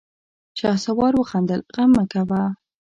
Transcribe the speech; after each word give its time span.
شهسوار 0.59 1.13
وخندل: 1.17 1.59
غم 1.75 1.89
مه 1.95 2.03
کوه! 2.11 2.43